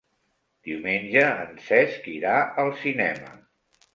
[0.67, 2.33] Diumenge en Cesc irà
[2.65, 3.37] al cinema.